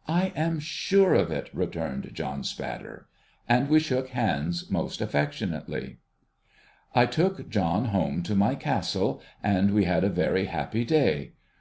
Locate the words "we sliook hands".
3.68-4.68